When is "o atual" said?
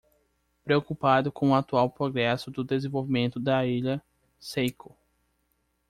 1.51-1.87